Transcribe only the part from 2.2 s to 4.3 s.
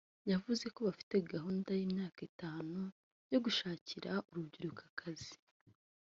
itanu yo gushakira